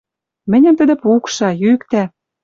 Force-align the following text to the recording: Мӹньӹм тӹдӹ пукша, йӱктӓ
Мӹньӹм 0.49 0.75
тӹдӹ 0.79 0.95
пукша, 1.01 1.49
йӱктӓ 1.61 2.03